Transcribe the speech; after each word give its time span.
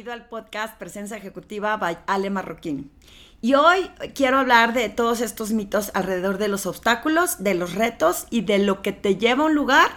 bienvenido 0.00 0.24
al 0.24 0.30
podcast 0.30 0.78
Presencia 0.78 1.18
Ejecutiva 1.18 1.76
by 1.76 1.98
Ale 2.06 2.30
Marroquín. 2.30 2.90
Y 3.42 3.52
hoy 3.52 3.90
quiero 4.14 4.38
hablar 4.38 4.72
de 4.72 4.88
todos 4.88 5.20
estos 5.20 5.50
mitos 5.52 5.90
alrededor 5.92 6.38
de 6.38 6.48
los 6.48 6.64
obstáculos, 6.64 7.42
de 7.42 7.52
los 7.52 7.74
retos 7.74 8.26
y 8.30 8.40
de 8.40 8.60
lo 8.60 8.80
que 8.80 8.92
te 8.92 9.16
lleva 9.16 9.42
a 9.42 9.46
un 9.48 9.54
lugar 9.54 9.90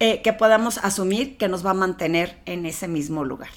eh, 0.00 0.20
que 0.22 0.32
podamos 0.32 0.78
asumir 0.78 1.36
que 1.36 1.46
nos 1.46 1.64
va 1.64 1.70
a 1.70 1.74
mantener 1.74 2.40
en 2.44 2.66
ese 2.66 2.88
mismo 2.88 3.24
lugar. 3.24 3.50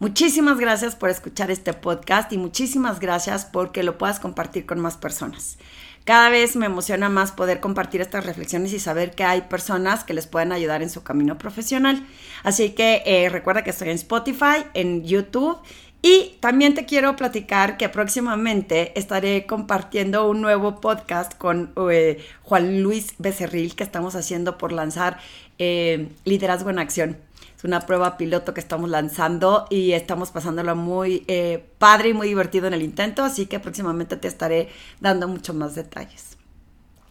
Muchísimas 0.00 0.58
gracias 0.58 0.96
por 0.96 1.10
escuchar 1.10 1.50
este 1.50 1.74
podcast 1.74 2.32
y 2.32 2.38
muchísimas 2.38 3.00
gracias 3.00 3.44
porque 3.44 3.82
lo 3.82 3.98
puedas 3.98 4.18
compartir 4.18 4.64
con 4.64 4.80
más 4.80 4.96
personas. 4.96 5.58
Cada 6.04 6.30
vez 6.30 6.56
me 6.56 6.64
emociona 6.64 7.10
más 7.10 7.32
poder 7.32 7.60
compartir 7.60 8.00
estas 8.00 8.24
reflexiones 8.24 8.72
y 8.72 8.80
saber 8.80 9.10
que 9.10 9.24
hay 9.24 9.42
personas 9.42 10.02
que 10.04 10.14
les 10.14 10.26
pueden 10.26 10.52
ayudar 10.52 10.82
en 10.82 10.88
su 10.88 11.02
camino 11.02 11.36
profesional. 11.36 12.02
Así 12.42 12.70
que 12.70 13.02
eh, 13.04 13.28
recuerda 13.28 13.62
que 13.62 13.68
estoy 13.68 13.90
en 13.90 13.96
Spotify, 13.96 14.64
en 14.72 15.04
YouTube 15.04 15.58
y 16.00 16.38
también 16.40 16.72
te 16.72 16.86
quiero 16.86 17.14
platicar 17.14 17.76
que 17.76 17.90
próximamente 17.90 18.98
estaré 18.98 19.44
compartiendo 19.44 20.26
un 20.30 20.40
nuevo 20.40 20.80
podcast 20.80 21.36
con 21.36 21.74
eh, 21.90 22.24
Juan 22.42 22.82
Luis 22.82 23.16
Becerril 23.18 23.76
que 23.76 23.84
estamos 23.84 24.14
haciendo 24.14 24.56
por 24.56 24.72
lanzar 24.72 25.18
eh, 25.58 26.08
Liderazgo 26.24 26.70
en 26.70 26.78
Acción. 26.78 27.29
Es 27.60 27.64
una 27.64 27.80
prueba 27.80 28.16
piloto 28.16 28.54
que 28.54 28.60
estamos 28.60 28.88
lanzando 28.88 29.66
y 29.68 29.92
estamos 29.92 30.30
pasándolo 30.30 30.74
muy 30.76 31.24
eh, 31.28 31.62
padre 31.76 32.08
y 32.08 32.14
muy 32.14 32.26
divertido 32.26 32.66
en 32.66 32.72
el 32.72 32.80
intento, 32.80 33.22
así 33.22 33.44
que 33.44 33.60
próximamente 33.60 34.16
te 34.16 34.28
estaré 34.28 34.70
dando 35.00 35.28
mucho 35.28 35.52
más 35.52 35.74
detalles. 35.74 36.38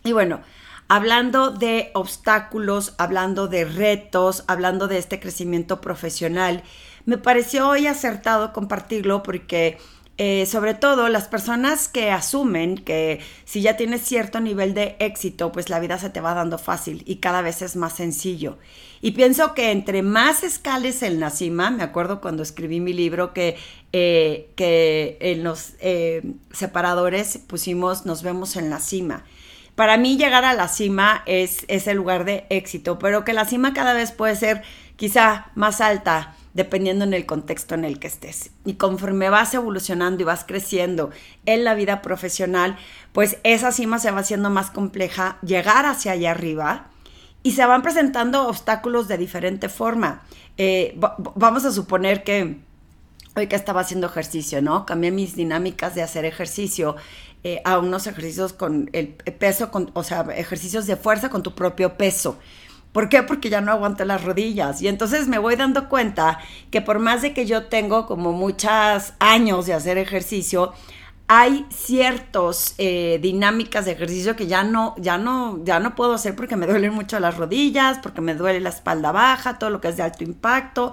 Y 0.03 0.11
bueno, 0.11 0.41
hablando 0.87 1.51
de 1.51 1.91
obstáculos, 1.93 2.95
hablando 2.97 3.47
de 3.47 3.63
retos, 3.63 4.43
hablando 4.47 4.87
de 4.87 4.97
este 4.97 5.19
crecimiento 5.19 5.81
profesional, 5.81 6.63
me 7.05 7.19
pareció 7.19 7.69
hoy 7.69 7.85
acertado 7.85 8.51
compartirlo 8.51 9.21
porque 9.21 9.77
eh, 10.21 10.45
sobre 10.45 10.73
todo 10.73 11.07
las 11.07 11.29
personas 11.29 11.87
que 11.87 12.11
asumen 12.11 12.75
que 12.75 13.21
si 13.45 13.61
ya 13.61 13.77
tienes 13.77 14.01
cierto 14.01 14.41
nivel 14.41 14.73
de 14.73 14.97
éxito, 14.99 15.53
pues 15.53 15.69
la 15.69 15.79
vida 15.79 15.97
se 15.97 16.09
te 16.09 16.19
va 16.19 16.33
dando 16.33 16.57
fácil 16.57 17.03
y 17.05 17.15
cada 17.19 17.41
vez 17.41 17.61
es 17.61 17.77
más 17.77 17.93
sencillo. 17.93 18.57
Y 18.99 19.11
pienso 19.11 19.53
que 19.53 19.71
entre 19.71 20.03
más 20.03 20.43
escales 20.43 21.03
en 21.03 21.21
la 21.21 21.29
cima, 21.29 21.71
me 21.71 21.83
acuerdo 21.83 22.19
cuando 22.19 22.43
escribí 22.43 22.81
mi 22.81 22.91
libro 22.91 23.31
que, 23.31 23.55
eh, 23.93 24.49
que 24.57 25.17
en 25.21 25.45
los 25.45 25.75
eh, 25.79 26.33
separadores 26.51 27.37
pusimos 27.37 28.05
nos 28.05 28.21
vemos 28.21 28.57
en 28.57 28.69
la 28.69 28.79
cima. 28.79 29.23
Para 29.75 29.95
mí 29.95 30.17
llegar 30.17 30.43
a 30.43 30.53
la 30.53 30.67
cima 30.67 31.23
es, 31.27 31.63
es 31.69 31.87
el 31.87 31.95
lugar 31.95 32.25
de 32.25 32.45
éxito, 32.49 32.99
pero 32.99 33.23
que 33.23 33.31
la 33.31 33.45
cima 33.45 33.73
cada 33.73 33.93
vez 33.93 34.11
puede 34.11 34.35
ser 34.35 34.63
quizá 34.97 35.49
más 35.55 35.79
alta, 35.79 36.35
dependiendo 36.59 37.05
en 37.05 37.13
el 37.13 37.25
contexto 37.25 37.73
en 37.73 37.85
el 37.85 37.99
que 37.99 38.07
estés. 38.07 38.51
Y 38.65 38.73
conforme 38.73 39.29
vas 39.29 39.53
evolucionando 39.53 40.21
y 40.21 40.25
vas 40.25 40.43
creciendo 40.43 41.09
en 41.45 41.63
la 41.63 41.73
vida 41.73 42.01
profesional, 42.01 42.77
pues 43.13 43.37
esa 43.43 43.71
cima 43.71 43.97
se 43.97 44.11
va 44.11 44.19
haciendo 44.19 44.49
más 44.49 44.69
compleja, 44.69 45.37
llegar 45.41 45.85
hacia 45.85 46.11
allá 46.11 46.31
arriba 46.31 46.87
y 47.43 47.53
se 47.53 47.65
van 47.65 47.81
presentando 47.81 48.45
obstáculos 48.49 49.07
de 49.07 49.17
diferente 49.17 49.69
forma. 49.69 50.23
Eh, 50.57 50.99
vamos 51.35 51.63
a 51.63 51.71
suponer 51.71 52.25
que 52.25 52.59
hoy 53.37 53.47
que 53.47 53.55
estaba 53.55 53.79
haciendo 53.79 54.07
ejercicio, 54.07 54.61
¿no? 54.61 54.85
Cambié 54.85 55.11
mis 55.11 55.37
dinámicas 55.37 55.95
de 55.95 56.01
hacer 56.01 56.25
ejercicio 56.25 56.97
eh, 57.45 57.61
a 57.63 57.79
unos 57.79 58.05
ejercicios 58.05 58.51
con 58.51 58.89
el 58.91 59.07
peso, 59.13 59.71
con, 59.71 59.91
o 59.93 60.03
sea, 60.03 60.27
ejercicios 60.35 60.87
de 60.87 60.97
fuerza 60.97 61.29
con 61.29 61.41
tu 61.41 61.55
propio 61.55 61.95
peso. 61.95 62.37
¿Por 62.91 63.07
qué? 63.07 63.21
Porque 63.23 63.49
ya 63.49 63.61
no 63.61 63.71
aguanto 63.71 64.03
las 64.05 64.23
rodillas. 64.23 64.81
Y 64.81 64.87
entonces 64.87 65.27
me 65.27 65.37
voy 65.37 65.55
dando 65.55 65.89
cuenta 65.89 66.39
que 66.71 66.81
por 66.81 66.99
más 66.99 67.21
de 67.21 67.33
que 67.33 67.45
yo 67.45 67.65
tengo 67.65 68.07
como 68.07 68.31
muchos 68.31 69.13
años 69.19 69.67
de 69.67 69.73
hacer 69.73 69.97
ejercicio, 69.97 70.73
hay 71.27 71.67
ciertas 71.69 72.73
eh, 72.79 73.19
dinámicas 73.21 73.85
de 73.85 73.91
ejercicio 73.91 74.35
que 74.35 74.47
ya 74.47 74.63
no, 74.63 74.95
ya 74.97 75.19
no, 75.19 75.63
ya 75.63 75.79
no 75.79 75.93
puedo 75.93 76.13
hacer 76.15 76.35
porque 76.35 76.55
me 76.55 76.65
duelen 76.65 76.91
mucho 76.91 77.19
las 77.19 77.37
rodillas, 77.37 77.99
porque 77.99 78.21
me 78.21 78.33
duele 78.33 78.59
la 78.59 78.69
espalda 78.69 79.11
baja, 79.11 79.59
todo 79.59 79.69
lo 79.69 79.79
que 79.79 79.89
es 79.89 79.97
de 79.97 80.03
alto 80.03 80.23
impacto. 80.23 80.91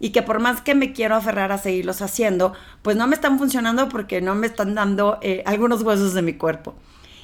Y 0.00 0.10
que 0.10 0.22
por 0.22 0.40
más 0.40 0.62
que 0.62 0.74
me 0.74 0.94
quiero 0.94 1.14
aferrar 1.14 1.52
a 1.52 1.58
seguirlos 1.58 2.00
haciendo, 2.00 2.54
pues 2.80 2.96
no 2.96 3.06
me 3.06 3.14
están 3.14 3.38
funcionando 3.38 3.90
porque 3.90 4.22
no 4.22 4.34
me 4.34 4.46
están 4.46 4.74
dando 4.74 5.18
eh, 5.20 5.42
algunos 5.44 5.82
huesos 5.82 6.14
de 6.14 6.22
mi 6.22 6.32
cuerpo. 6.34 6.74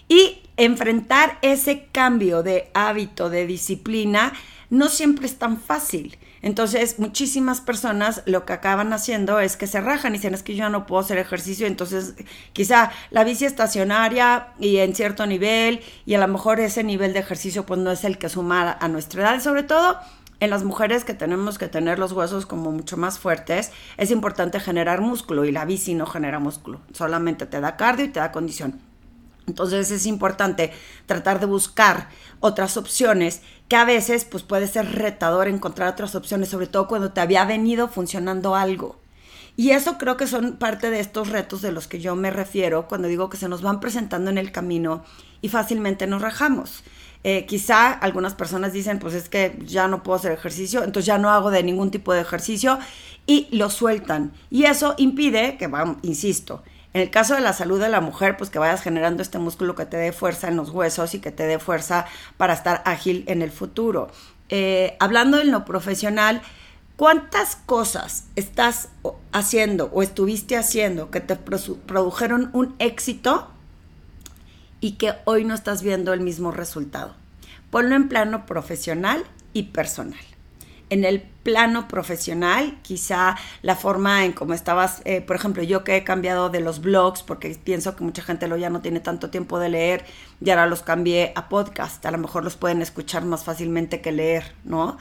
Y 0.09 0.43
enfrentar 0.57 1.39
ese 1.43 1.87
cambio 1.93 2.43
de 2.43 2.71
hábito, 2.75 3.31
de 3.31 3.47
disciplina, 3.47 4.33
no 4.71 4.89
siempre 4.89 5.27
es 5.27 5.39
tan 5.39 5.61
fácil. 5.61 6.19
Entonces, 6.41 6.99
muchísimas 6.99 7.61
personas 7.61 8.23
lo 8.27 8.45
que 8.45 8.53
acaban 8.53 8.93
haciendo 8.93 9.39
es 9.39 9.57
que 9.57 9.69
se 9.69 9.81
rajan 9.81 10.13
y 10.13 10.19
dicen, 10.19 10.35
es 10.35 10.43
que 10.43 10.57
yo 10.57 10.69
no 10.71 10.87
puedo 10.87 11.01
hacer 11.01 11.19
ejercicio, 11.19 11.69
entonces 11.69 12.15
quizá 12.53 12.91
la 13.11 13.23
bici 13.23 13.45
estacionaria 13.45 14.49
y 14.59 14.79
en 14.79 14.95
cierto 14.95 15.25
nivel, 15.27 15.81
y 16.05 16.15
a 16.15 16.19
lo 16.19 16.27
mejor 16.27 16.59
ese 16.59 16.83
nivel 16.83 17.13
de 17.13 17.21
ejercicio 17.21 17.65
pues 17.65 17.79
no 17.79 17.93
es 17.93 18.03
el 18.03 18.19
que 18.19 18.29
suma 18.29 18.73
a 18.73 18.89
nuestra 18.89 19.23
edad, 19.23 19.41
sobre 19.41 19.63
todo 19.63 19.99
en 20.41 20.51
las 20.51 20.65
mujeres 20.65 21.05
que 21.05 21.15
tenemos 21.15 21.59
que 21.59 21.69
tener 21.69 22.01
los 22.01 22.11
huesos 22.11 22.47
como 22.47 22.73
mucho 22.73 22.97
más 22.97 23.21
fuertes, 23.21 23.71
es 23.97 24.11
importante 24.11 24.59
generar 24.59 25.01
músculo 25.01 25.45
y 25.45 25.53
la 25.53 25.65
bici 25.65 25.95
no 25.95 26.07
genera 26.07 26.41
músculo, 26.41 26.81
solamente 26.93 27.47
te 27.47 27.61
da 27.61 27.77
cardio 27.77 28.07
y 28.07 28.09
te 28.09 28.19
da 28.19 28.33
condición. 28.33 28.92
Entonces 29.53 29.91
es 29.91 30.07
importante 30.07 30.73
tratar 31.05 31.41
de 31.41 31.47
buscar 31.47 32.09
otras 32.41 32.79
opciones 32.79 33.43
que 33.69 33.77
a 33.77 33.85
veces 33.85 34.25
pues 34.25 34.43
puede 34.43 34.67
ser 34.67 34.95
retador 34.95 35.47
encontrar 35.47 35.93
otras 35.93 36.15
opciones, 36.15 36.49
sobre 36.49 36.69
todo 36.69 36.89
cuando 36.89 37.13
te 37.13 37.21
había 37.21 37.45
venido 37.45 37.89
funcionando 37.89 38.57
algo. 38.57 38.97
Y 39.55 39.73
eso 39.73 39.99
creo 39.99 40.17
que 40.17 40.27
son 40.27 40.57
parte 40.57 40.89
de 40.89 41.01
estos 41.01 41.29
retos 41.29 41.61
de 41.61 41.71
los 41.71 41.87
que 41.87 42.01
yo 42.01 42.17
me 42.17 42.31
refiero 42.31 42.89
cuando 42.89 43.09
digo 43.09 43.29
que 43.29 43.37
se 43.37 43.51
nos 43.51 43.61
van 43.61 43.79
presentando 43.79 44.31
en 44.31 44.39
el 44.39 44.53
camino 44.53 45.05
y 45.43 45.51
fácilmente 45.51 46.07
nos 46.07 46.23
rajamos. 46.23 46.83
Eh, 47.25 47.45
quizá 47.45 47.93
algunas 47.93 48.35
personas 48.35 48.73
dicen, 48.73 48.99
pues 48.99 49.13
es 49.13 49.29
que 49.29 49.59
ya 49.67 49.87
no 49.87 50.03
puedo 50.03 50.17
hacer 50.17 50.33
ejercicio, 50.33 50.83
entonces 50.83 51.05
ya 51.05 51.19
no 51.19 51.29
hago 51.29 51.51
de 51.51 51.63
ningún 51.63 51.91
tipo 51.91 52.15
de 52.15 52.23
ejercicio 52.23 52.79
y 53.27 53.49
lo 53.55 53.69
sueltan. 53.69 54.33
Y 54.51 54.65
eso 54.65 54.95
impide 54.97 55.59
que, 55.59 55.67
vamos, 55.67 55.99
insisto, 56.01 56.63
en 56.95 57.01
el 57.01 57.11
caso 57.11 57.35
de 57.35 57.41
la 57.41 57.53
salud 57.53 57.81
de 57.81 57.89
la 57.89 58.01
mujer, 58.01 58.37
pues 58.37 58.51
que 58.51 58.59
vayas 58.59 58.83
generando 58.83 59.23
este 59.23 59.39
músculo 59.39 59.75
que 59.75 59.87
te 59.87 59.97
dé 59.97 60.13
fuerza 60.13 60.49
en 60.49 60.57
los 60.57 60.71
huesos 60.71 61.15
y 61.15 61.21
que 61.21 61.31
te 61.31 61.47
dé 61.47 61.59
fuerza 61.59 62.07
para 62.37 62.53
estar 62.53 62.83
ágil 62.85 63.25
en 63.29 63.41
el 63.41 63.51
futuro. 63.51 64.11
Eh, 64.51 64.97
hablando 65.01 65.41
en 65.41 65.51
lo 65.51 65.65
profesional, 65.65 66.43
¿cuántas 66.97 67.57
cosas 67.57 68.25
estás 68.37 68.91
haciendo 69.33 69.87
o 69.93 70.03
estuviste 70.03 70.57
haciendo 70.57 71.11
que 71.11 71.21
te 71.21 71.37
produjeron 71.37 72.51
un 72.53 72.75
éxito 72.79 73.49
y 74.81 74.93
que 74.93 75.15
hoy 75.25 75.45
no 75.45 75.55
estás 75.55 75.83
viendo 75.83 76.13
el 76.13 76.21
mismo 76.21 76.51
resultado? 76.51 77.15
Ponlo 77.71 77.95
en 77.95 78.11
plano 78.11 78.45
profesional 78.45 79.25
y 79.55 79.65
personal 79.65 80.32
en 80.93 81.05
el 81.05 81.23
plano 81.23 81.89
profesional, 81.89 82.79
quizá 82.83 83.37
la 83.63 83.77
forma 83.77 84.27
en 84.27 84.33
cómo 84.33 84.53
estabas, 84.53 85.01
eh, 85.07 85.23
por 85.23 85.37
ejemplo, 85.37 85.63
yo 85.63 85.85
que 85.85 85.97
he 85.97 86.05
cambiado 86.05 86.51
de 86.51 86.61
los 86.61 86.83
blogs, 86.83 87.23
porque 87.23 87.57
pienso 87.65 87.97
que 87.97 88.05
mucha 88.05 88.23
gente 88.23 88.47
lo 88.47 88.59
ya 88.59 88.69
no 88.69 88.83
tiene 88.83 89.01
tanto 89.01 89.31
tiempo 89.31 89.59
de 89.59 89.71
leer, 89.71 90.05
y 90.45 90.51
ahora 90.51 90.67
los 90.67 90.83
cambié 90.83 91.33
a 91.35 91.49
podcast, 91.49 92.05
a 92.05 92.11
lo 92.11 92.19
mejor 92.19 92.45
los 92.45 92.57
pueden 92.57 92.83
escuchar 92.83 93.25
más 93.25 93.43
fácilmente 93.43 94.03
que 94.03 94.13
leer, 94.13 94.53
¿no? 94.65 94.99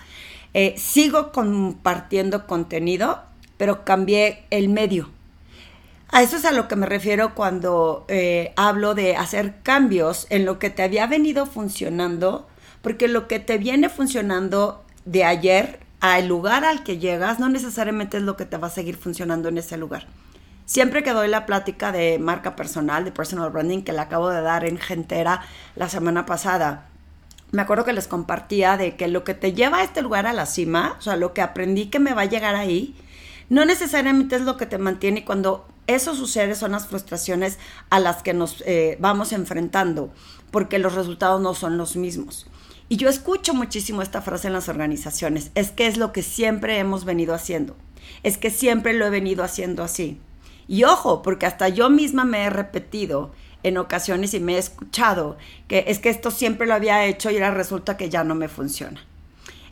Eh, 0.54 0.76
sigo 0.78 1.34
compartiendo 1.34 2.48
contenido, 2.48 3.24
pero 3.58 3.84
cambié 3.84 4.46
el 4.50 4.70
medio. 4.70 5.10
A 6.08 6.22
eso 6.22 6.38
es 6.38 6.46
a 6.46 6.54
lo 6.54 6.70
que 6.70 6.78
me 6.78 6.86
refiero 6.86 7.36
cuando 7.36 8.06
eh, 8.08 8.54
hablo 8.56 8.96
de 8.96 9.18
hacer 9.18 9.56
cambios 9.62 10.26
en 10.30 10.46
lo 10.46 10.58
que 10.58 10.70
te 10.70 10.84
había 10.84 11.06
venido 11.06 11.46
funcionando, 11.46 12.48
porque 12.82 13.10
lo 13.10 13.28
que 13.28 13.40
te 13.40 13.58
viene 13.58 13.90
funcionando 13.90 14.86
de 15.06 15.24
ayer 15.24 15.80
al 16.00 16.28
lugar 16.28 16.66
al 16.66 16.84
que 16.84 16.98
llegas 16.98 17.40
no 17.40 17.50
necesariamente 17.50 18.18
es 18.18 18.24
lo 18.24 18.36
que 18.36 18.46
te 18.46 18.58
va 18.58 18.68
a 18.68 18.72
seguir 18.72 18.98
funcionando 18.98 19.50
en 19.50 19.58
ese 19.58 19.78
lugar. 19.78 20.08
Siempre 20.66 21.04
que 21.04 21.12
doy 21.12 21.28
la 21.28 21.46
plática 21.46 21.92
de 21.92 22.18
marca 22.18 22.56
personal, 22.56 23.04
de 23.04 23.12
personal 23.12 23.50
branding, 23.52 23.82
que 23.84 23.92
le 23.92 24.00
acabo 24.00 24.30
de 24.30 24.42
dar 24.42 24.66
en 24.66 24.78
Gentera 24.78 25.42
la 25.76 25.90
semana 25.90 26.26
pasada, 26.26 26.88
me 27.52 27.62
acuerdo 27.62 27.84
que 27.84 27.94
les 27.94 28.08
compartía 28.08 28.78
de 28.78 28.96
que 28.96 29.08
lo 29.08 29.24
que 29.24 29.34
te 29.34 29.54
lleva 29.54 29.80
a 29.80 29.84
este 29.84 30.02
lugar 30.02 30.26
a 30.26 30.34
la 30.34 30.46
cima, 30.46 30.96
o 30.98 31.02
sea, 31.02 31.18
lo 31.18 31.34
que 31.34 31.42
aprendí 31.42 31.88
que 31.88 32.00
me 32.00 32.14
va 32.14 32.22
a 32.22 32.26
llegar 32.26 32.56
ahí, 32.56 32.96
no 33.50 33.66
necesariamente 33.66 34.38
es 34.38 34.44
lo 34.44 34.56
que 34.56 34.66
te 34.66 34.78
mantiene 34.78 35.20
y 35.20 35.24
cuando 35.24 35.68
eso 35.88 36.16
sucede 36.16 36.56
son 36.56 36.72
las 36.72 36.88
frustraciones 36.88 37.60
a 37.90 38.00
las 38.00 38.24
que 38.24 38.34
nos 38.34 38.64
eh, 38.66 38.98
vamos 39.02 39.34
enfrentando, 39.34 40.14
porque 40.52 40.80
los 40.80 40.96
resultados 40.96 41.42
no 41.42 41.54
son 41.54 41.78
los 41.78 41.98
mismos. 41.98 42.48
Y 42.92 42.98
yo 42.98 43.08
escucho 43.08 43.54
muchísimo 43.54 44.02
esta 44.02 44.22
frase 44.22 44.48
en 44.48 44.54
las 44.54 44.68
organizaciones, 44.68 45.52
es 45.56 45.72
que 45.72 45.88
es 45.88 45.96
lo 45.96 46.12
que 46.12 46.22
siempre 46.22 46.78
hemos 46.78 47.06
venido 47.06 47.34
haciendo, 47.34 47.78
es 48.22 48.38
que 48.38 48.50
siempre 48.50 48.92
lo 48.92 49.06
he 49.06 49.10
venido 49.10 49.46
haciendo 49.46 49.82
así. 49.82 50.20
Y 50.68 50.84
ojo, 50.84 51.22
porque 51.22 51.46
hasta 51.46 51.70
yo 51.70 51.90
misma 51.90 52.26
me 52.26 52.44
he 52.44 52.50
repetido 52.50 53.32
en 53.64 53.78
ocasiones 53.78 54.34
y 54.34 54.42
me 54.42 54.56
he 54.56 54.58
escuchado 54.58 55.38
que 55.70 55.86
es 55.88 56.00
que 56.00 56.10
esto 56.10 56.32
siempre 56.32 56.68
lo 56.68 56.74
había 56.74 57.06
hecho 57.06 57.32
y 57.32 57.36
ahora 57.36 57.52
resulta 57.52 57.96
que 57.96 58.10
ya 58.10 58.26
no 58.26 58.36
me 58.36 58.50
funciona. 58.50 59.02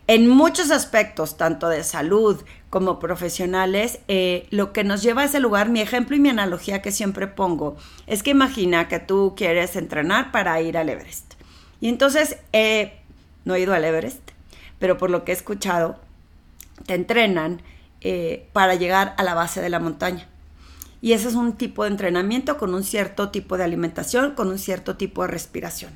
en 0.07 0.29
muchos 0.29 0.71
aspectos, 0.71 1.35
tanto 1.35 1.67
de 1.67 1.83
salud 1.83 2.41
como 2.69 2.99
profesionales, 2.99 3.99
eh, 4.07 4.47
lo 4.49 4.71
que 4.71 4.85
nos 4.85 5.03
lleva 5.03 5.23
a 5.23 5.25
ese 5.25 5.41
lugar, 5.41 5.67
mi 5.67 5.81
ejemplo 5.81 6.15
y 6.15 6.19
mi 6.21 6.29
analogía 6.29 6.81
que 6.81 6.93
siempre 6.93 7.27
pongo, 7.27 7.75
es 8.07 8.23
que 8.23 8.31
imagina 8.31 8.87
que 8.87 8.99
tú 8.99 9.33
quieres 9.35 9.75
entrenar 9.75 10.31
para 10.31 10.61
ir 10.61 10.77
al 10.77 10.87
Everest. 10.87 11.33
Y 11.81 11.89
entonces, 11.89 12.37
eh, 12.53 12.99
no 13.45 13.55
he 13.55 13.61
ido 13.61 13.73
al 13.73 13.85
Everest, 13.85 14.31
pero 14.79 14.97
por 14.97 15.09
lo 15.09 15.23
que 15.23 15.31
he 15.31 15.35
escuchado, 15.35 15.99
te 16.85 16.93
entrenan 16.93 17.61
eh, 18.01 18.47
para 18.53 18.75
llegar 18.75 19.13
a 19.17 19.23
la 19.23 19.33
base 19.33 19.61
de 19.61 19.69
la 19.69 19.79
montaña. 19.79 20.27
Y 21.01 21.13
ese 21.13 21.29
es 21.29 21.35
un 21.35 21.53
tipo 21.53 21.83
de 21.83 21.91
entrenamiento 21.91 22.57
con 22.57 22.73
un 22.73 22.83
cierto 22.83 23.29
tipo 23.29 23.57
de 23.57 23.63
alimentación, 23.63 24.35
con 24.35 24.49
un 24.49 24.59
cierto 24.59 24.97
tipo 24.97 25.21
de 25.21 25.29
respiración. 25.29 25.91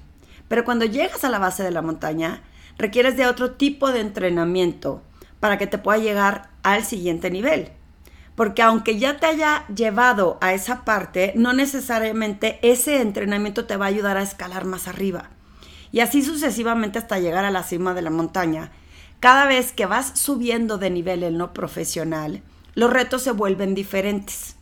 Pero 0.47 0.65
cuando 0.65 0.85
llegas 0.85 1.23
a 1.23 1.29
la 1.29 1.39
base 1.39 1.63
de 1.63 1.71
la 1.71 1.81
montaña, 1.81 2.41
requieres 2.77 3.17
de 3.17 3.27
otro 3.27 3.51
tipo 3.51 3.91
de 3.91 3.99
entrenamiento 3.99 5.01
para 5.39 5.57
que 5.57 5.67
te 5.67 5.77
pueda 5.77 5.97
llegar 5.97 6.49
al 6.63 6.85
siguiente 6.85 7.29
nivel. 7.29 7.69
Porque 8.35 8.61
aunque 8.61 8.97
ya 8.97 9.17
te 9.17 9.27
haya 9.27 9.67
llevado 9.67 10.37
a 10.41 10.53
esa 10.53 10.85
parte, 10.85 11.33
no 11.35 11.53
necesariamente 11.53 12.59
ese 12.61 13.01
entrenamiento 13.01 13.65
te 13.65 13.77
va 13.77 13.85
a 13.85 13.89
ayudar 13.89 14.17
a 14.17 14.23
escalar 14.23 14.65
más 14.65 14.87
arriba. 14.87 15.29
Y 15.93 15.99
así 15.99 16.23
sucesivamente 16.23 16.97
hasta 16.97 17.19
llegar 17.19 17.45
a 17.45 17.51
la 17.51 17.61
cima 17.61 17.93
de 17.93 18.01
la 18.01 18.09
montaña. 18.09 18.71
Cada 19.19 19.45
vez 19.45 19.71
que 19.71 19.85
vas 19.85 20.19
subiendo 20.19 20.79
de 20.79 20.89
nivel 20.89 21.21
en 21.21 21.37
lo 21.37 21.53
profesional, 21.53 22.41
los 22.73 22.91
retos 22.91 23.21
se 23.21 23.31
vuelven 23.31 23.75
diferentes. 23.75 24.55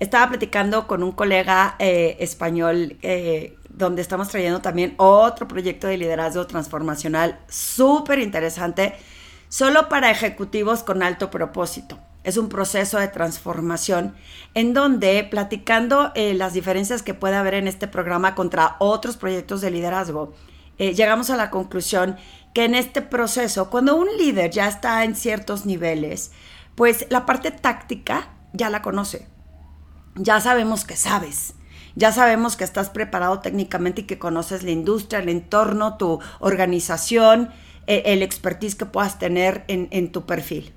Estaba 0.00 0.28
platicando 0.28 0.88
con 0.88 1.04
un 1.04 1.12
colega 1.12 1.76
eh, 1.78 2.16
español 2.18 2.96
eh, 3.02 3.56
donde 3.68 4.02
estamos 4.02 4.28
trayendo 4.28 4.60
también 4.60 4.94
otro 4.96 5.46
proyecto 5.46 5.86
de 5.86 5.98
liderazgo 5.98 6.48
transformacional 6.48 7.38
súper 7.48 8.18
interesante, 8.18 8.96
solo 9.48 9.88
para 9.88 10.10
ejecutivos 10.10 10.82
con 10.82 11.04
alto 11.04 11.30
propósito. 11.30 11.96
Es 12.24 12.36
un 12.36 12.48
proceso 12.48 12.98
de 12.98 13.06
transformación 13.06 14.16
en 14.54 14.74
donde, 14.74 15.22
platicando 15.30 16.10
eh, 16.16 16.34
las 16.34 16.54
diferencias 16.54 17.04
que 17.04 17.14
puede 17.14 17.36
haber 17.36 17.54
en 17.54 17.68
este 17.68 17.86
programa 17.86 18.34
contra 18.34 18.74
otros 18.80 19.16
proyectos 19.16 19.60
de 19.60 19.70
liderazgo, 19.70 20.34
eh, 20.78 20.94
llegamos 20.94 21.30
a 21.30 21.36
la 21.36 21.50
conclusión 21.50 22.16
que 22.54 22.64
en 22.64 22.74
este 22.74 23.02
proceso, 23.02 23.70
cuando 23.70 23.96
un 23.96 24.08
líder 24.16 24.50
ya 24.50 24.68
está 24.68 25.04
en 25.04 25.14
ciertos 25.14 25.66
niveles, 25.66 26.32
pues 26.74 27.06
la 27.10 27.26
parte 27.26 27.50
táctica 27.50 28.30
ya 28.52 28.70
la 28.70 28.82
conoce. 28.82 29.28
Ya 30.14 30.40
sabemos 30.40 30.84
que 30.84 30.96
sabes 30.96 31.54
ya 31.96 32.12
sabemos 32.12 32.56
que 32.56 32.64
estás 32.64 32.90
preparado 32.90 33.40
técnicamente 33.40 34.02
y 34.02 34.04
que 34.04 34.18
conoces 34.18 34.62
la 34.62 34.70
industria, 34.70 35.18
el 35.18 35.30
entorno, 35.30 35.96
tu 35.96 36.20
organización, 36.40 37.50
e, 37.86 38.02
el 38.06 38.22
expertise 38.22 38.74
que 38.74 38.84
puedas 38.84 39.18
tener 39.18 39.64
en, 39.66 39.88
en 39.90 40.12
tu 40.12 40.26
perfil. 40.26 40.74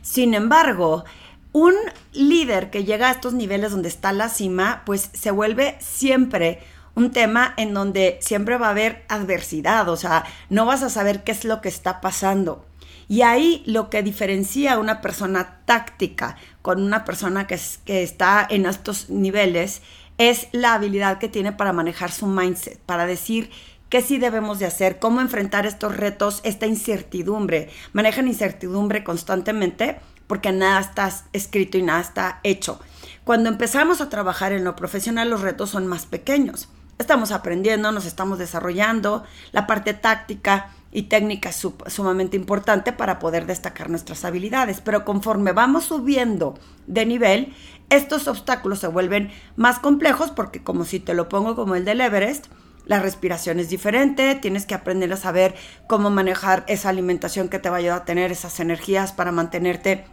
Sin 0.00 0.32
embargo, 0.32 1.04
un 1.52 1.74
líder 2.14 2.70
que 2.70 2.84
llega 2.84 3.08
a 3.08 3.12
estos 3.12 3.34
niveles 3.34 3.70
donde 3.70 3.90
está 3.90 4.12
la 4.14 4.30
cima, 4.30 4.82
pues 4.86 5.10
se 5.12 5.30
vuelve 5.30 5.76
siempre 5.78 6.60
un 6.94 7.10
tema 7.10 7.54
en 7.56 7.74
donde 7.74 8.18
siempre 8.20 8.56
va 8.58 8.68
a 8.68 8.70
haber 8.70 9.04
adversidad, 9.08 9.88
o 9.88 9.96
sea, 9.96 10.24
no 10.50 10.66
vas 10.66 10.82
a 10.82 10.90
saber 10.90 11.24
qué 11.24 11.32
es 11.32 11.44
lo 11.44 11.60
que 11.60 11.68
está 11.68 12.00
pasando. 12.00 12.66
Y 13.08 13.22
ahí 13.22 13.62
lo 13.66 13.90
que 13.90 14.02
diferencia 14.02 14.72
a 14.72 14.78
una 14.78 15.00
persona 15.00 15.60
táctica 15.64 16.36
con 16.62 16.82
una 16.82 17.04
persona 17.04 17.46
que, 17.46 17.58
que 17.84 18.02
está 18.02 18.46
en 18.48 18.66
estos 18.66 19.10
niveles 19.10 19.82
es 20.18 20.48
la 20.52 20.74
habilidad 20.74 21.18
que 21.18 21.28
tiene 21.28 21.52
para 21.52 21.72
manejar 21.72 22.12
su 22.12 22.26
mindset, 22.26 22.78
para 22.80 23.06
decir 23.06 23.50
qué 23.88 24.00
sí 24.00 24.18
debemos 24.18 24.58
de 24.58 24.66
hacer, 24.66 24.98
cómo 24.98 25.20
enfrentar 25.20 25.66
estos 25.66 25.96
retos, 25.96 26.40
esta 26.44 26.66
incertidumbre. 26.66 27.70
Manejan 27.92 28.28
incertidumbre 28.28 29.04
constantemente 29.04 29.98
porque 30.26 30.52
nada 30.52 30.80
está 30.80 31.12
escrito 31.34 31.76
y 31.76 31.82
nada 31.82 32.00
está 32.00 32.40
hecho. 32.42 32.80
Cuando 33.24 33.50
empezamos 33.50 34.00
a 34.00 34.08
trabajar 34.08 34.52
en 34.52 34.64
lo 34.64 34.76
profesional, 34.76 35.28
los 35.28 35.42
retos 35.42 35.70
son 35.70 35.86
más 35.86 36.06
pequeños. 36.06 36.70
Estamos 36.98 37.32
aprendiendo, 37.32 37.90
nos 37.90 38.06
estamos 38.06 38.38
desarrollando, 38.38 39.24
la 39.50 39.66
parte 39.66 39.94
táctica 39.94 40.70
y 40.92 41.04
técnica 41.04 41.48
es 41.48 41.66
sumamente 41.86 42.36
importante 42.36 42.92
para 42.92 43.18
poder 43.18 43.46
destacar 43.46 43.88
nuestras 43.88 44.24
habilidades, 44.24 44.80
pero 44.80 45.04
conforme 45.04 45.52
vamos 45.52 45.84
subiendo 45.84 46.54
de 46.86 47.06
nivel, 47.06 47.54
estos 47.88 48.28
obstáculos 48.28 48.78
se 48.78 48.86
vuelven 48.88 49.30
más 49.56 49.78
complejos 49.78 50.30
porque 50.30 50.62
como 50.62 50.84
si 50.84 51.00
te 51.00 51.14
lo 51.14 51.28
pongo 51.28 51.56
como 51.56 51.74
el 51.74 51.84
del 51.84 52.02
Everest, 52.02 52.46
la 52.84 52.98
respiración 52.98 53.58
es 53.58 53.70
diferente, 53.70 54.34
tienes 54.34 54.66
que 54.66 54.74
aprender 54.74 55.12
a 55.12 55.16
saber 55.16 55.54
cómo 55.86 56.10
manejar 56.10 56.64
esa 56.66 56.90
alimentación 56.90 57.48
que 57.48 57.58
te 57.58 57.70
va 57.70 57.76
a 57.76 57.78
ayudar 57.78 58.02
a 58.02 58.04
tener 58.04 58.30
esas 58.32 58.60
energías 58.60 59.12
para 59.12 59.32
mantenerte 59.32 60.04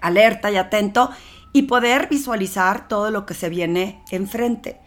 alerta 0.00 0.50
y 0.50 0.56
atento 0.56 1.10
y 1.52 1.62
poder 1.62 2.08
visualizar 2.08 2.88
todo 2.88 3.10
lo 3.10 3.26
que 3.26 3.34
se 3.34 3.48
viene 3.48 4.02
enfrente. 4.10 4.80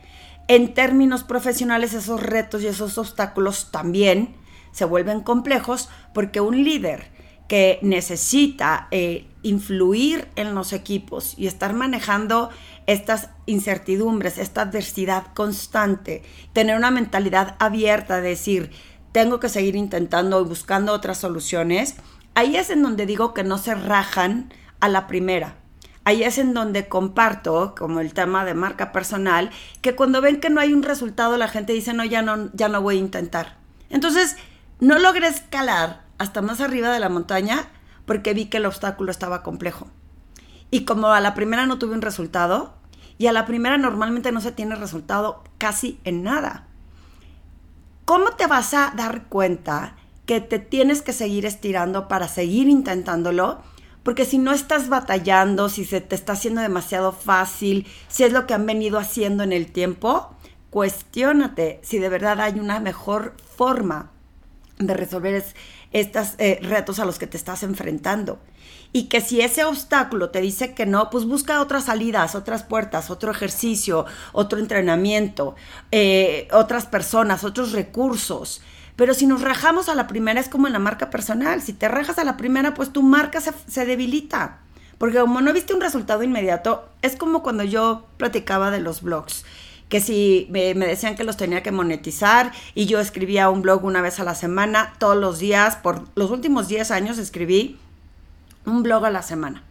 En 0.48 0.74
términos 0.74 1.24
profesionales, 1.24 1.94
esos 1.94 2.22
retos 2.22 2.62
y 2.62 2.68
esos 2.68 2.98
obstáculos 2.98 3.72
también 3.72 4.36
se 4.72 4.86
vuelven 4.86 5.22
complejos 5.22 5.90
porque 6.14 6.42
un 6.42 6.64
líder 6.64 7.10
que 7.48 7.80
necesita 7.82 8.88
eh, 8.92 9.28
influir 9.42 10.28
en 10.36 10.56
los 10.56 10.74
equipos 10.74 11.34
y 11.38 11.48
estar 11.48 11.74
manejando 11.74 12.50
estas 12.86 13.30
incertidumbres, 13.46 14.38
esta 14.38 14.62
adversidad 14.62 15.34
constante, 15.34 16.24
tener 16.54 16.76
una 16.76 16.92
mentalidad 16.92 17.56
abierta, 17.60 18.22
de 18.22 18.30
decir, 18.30 18.72
tengo 19.12 19.40
que 19.40 19.50
seguir 19.50 19.76
intentando 19.76 20.42
y 20.42 20.46
buscando 20.46 20.94
otras 20.94 21.18
soluciones, 21.20 21.96
ahí 22.34 22.56
es 22.56 22.70
en 22.70 22.84
donde 22.84 23.06
digo 23.06 23.34
que 23.34 23.44
no 23.44 23.58
se 23.58 23.74
rajan 23.74 24.52
a 24.80 24.90
la 24.90 25.08
primera. 25.08 25.56
Ahí 26.06 26.24
es 26.24 26.38
en 26.38 26.54
donde 26.54 26.88
comparto, 26.88 27.76
como 27.78 28.00
el 28.00 28.14
tema 28.14 28.46
de 28.46 28.54
marca 28.54 28.92
personal, 28.92 29.50
que 29.82 29.96
cuando 29.96 30.22
ven 30.22 30.40
que 30.40 30.50
no 30.50 30.62
hay 30.62 30.72
un 30.74 30.84
resultado, 30.84 31.36
la 31.36 31.48
gente 31.48 31.74
dice, 31.74 31.94
no, 31.94 32.06
ya 32.06 32.22
no, 32.22 32.50
ya 32.54 32.70
no 32.70 32.82
voy 32.82 32.98
a 32.98 33.00
intentar. 33.00 33.58
Entonces, 33.90 34.38
no 34.80 35.00
logré 35.00 35.28
escalar 35.28 36.04
hasta 36.18 36.42
más 36.42 36.62
arriba 36.62 36.92
de 36.92 37.00
la 37.00 37.10
montaña 37.10 37.68
porque 38.06 38.34
vi 38.34 38.46
que 38.46 38.58
el 38.58 38.68
obstáculo 38.68 39.10
estaba 39.12 39.42
complejo. 39.42 39.88
Y 40.70 40.86
como 40.86 41.08
a 41.08 41.20
la 41.22 41.34
primera 41.34 41.66
no 41.66 41.80
tuve 41.80 41.96
un 41.96 42.02
resultado, 42.02 42.76
y 43.18 43.28
a 43.28 43.34
la 43.34 43.46
primera 43.46 43.78
normalmente 43.78 44.32
no 44.32 44.42
se 44.42 44.52
tiene 44.52 44.76
resultado 44.76 45.44
casi 45.58 46.00
en 46.04 46.24
nada. 46.24 46.68
¿Cómo 48.04 48.32
te 48.32 48.46
vas 48.46 48.74
a 48.74 48.94
dar 48.96 49.24
cuenta 49.24 49.96
que 50.26 50.42
te 50.42 50.60
tienes 50.60 51.02
que 51.02 51.14
seguir 51.14 51.46
estirando 51.46 52.08
para 52.08 52.28
seguir 52.28 52.68
intentándolo? 52.68 53.62
Porque 54.06 54.26
si 54.26 54.38
no 54.38 54.52
estás 54.52 54.88
batallando, 54.88 55.68
si 55.68 55.84
se 55.84 56.00
te 56.00 56.14
está 56.14 56.34
haciendo 56.34 56.62
demasiado 56.62 57.12
fácil, 57.12 57.88
si 58.08 58.24
es 58.24 58.32
lo 58.32 58.46
que 58.46 58.54
han 58.54 58.68
venido 58.68 59.00
haciendo 59.00 59.42
en 59.42 59.52
el 59.52 59.72
tiempo, 59.72 60.30
cuestiónate 60.70 61.80
si 61.82 61.98
de 61.98 62.08
verdad 62.08 62.40
hay 62.40 62.60
una 62.60 62.80
mejor 62.80 63.34
forma 63.58 64.12
de 64.78 64.94
resolver 64.94 65.44
estos 65.92 66.36
eh, 66.38 66.60
retos 66.62 67.00
a 67.00 67.06
los 67.06 67.18
que 67.18 67.26
te 67.26 67.36
estás 67.36 67.64
enfrentando. 67.64 68.38
Y 68.94 69.06
que 69.06 69.22
si 69.22 69.42
ese 69.42 69.66
obstáculo 69.66 70.30
te 70.30 70.40
dice 70.40 70.76
que 70.76 70.86
no, 70.86 71.10
pues 71.10 71.26
busca 71.26 71.60
otras 71.60 71.86
salidas, 71.86 72.36
otras 72.36 72.62
puertas, 72.62 73.10
otro 73.10 73.32
ejercicio, 73.32 74.06
otro 74.34 74.60
entrenamiento, 74.60 75.56
eh, 75.92 76.48
otras 76.52 76.86
personas, 76.86 77.44
otros 77.44 77.72
recursos. 77.72 78.62
Pero 78.96 79.14
si 79.14 79.26
nos 79.26 79.42
rajamos 79.42 79.90
a 79.90 79.96
la 79.96 80.08
primera 80.08 80.40
es 80.40 80.50
como 80.50 80.68
en 80.68 80.74
la 80.74 80.80
marca 80.80 81.10
personal. 81.10 81.62
Si 81.62 81.74
te 81.74 81.88
rajas 81.88 82.18
a 82.18 82.24
la 82.24 82.38
primera, 82.38 82.74
pues 82.74 82.92
tu 82.94 83.04
marca 83.04 83.42
se, 83.42 83.52
se 83.68 83.86
debilita. 83.86 84.60
Porque 84.98 85.20
como 85.20 85.42
no 85.42 85.52
viste 85.52 85.74
un 85.74 85.82
resultado 85.82 86.24
inmediato, 86.24 86.88
es 87.02 87.16
como 87.16 87.44
cuando 87.44 87.64
yo 87.64 88.06
platicaba 88.18 88.72
de 88.72 88.80
los 88.80 89.02
blogs 89.02 89.44
que 89.90 90.02
si 90.02 90.48
me, 90.50 90.74
decían 90.74 91.16
que 91.16 91.24
los 91.24 91.38
tenía 91.38 91.64
que 91.64 91.72
monetizar 91.72 92.52
y 92.74 92.86
yo 92.86 93.00
escribía 93.00 93.50
un 93.50 93.62
blog 93.62 93.86
una 93.86 94.02
vez 94.02 94.20
a 94.20 94.24
la 94.24 94.36
semana, 94.36 94.94
todos 94.98 95.18
los 95.18 95.40
días, 95.40 95.76
por 95.76 96.06
los 96.16 96.32
últimos 96.32 96.68
10 96.68 96.92
años 96.92 97.18
escribí 97.18 97.78
un 98.66 98.84
blog 98.84 99.06
a 99.06 99.12
la 99.12 99.22
semana. 99.22 99.64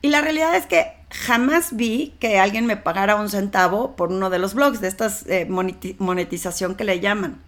Y 0.00 0.08
la 0.08 0.20
realidad 0.20 0.54
es 0.54 0.66
que 0.66 0.92
jamás 1.10 1.74
vi 1.74 2.14
que 2.20 2.38
alguien 2.38 2.66
me 2.66 2.76
pagara 2.76 3.16
un 3.16 3.28
centavo 3.28 3.96
por 3.96 4.12
uno 4.12 4.30
de 4.30 4.38
los 4.38 4.54
blogs, 4.54 4.80
de 4.80 4.86
estas 4.86 5.26
eh, 5.26 5.46
monetización 5.48 6.76
que 6.76 6.84
le 6.84 7.00
llaman. 7.00 7.40